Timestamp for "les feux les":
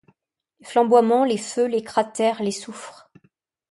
1.25-1.83